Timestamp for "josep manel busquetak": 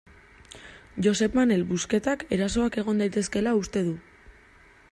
1.07-2.25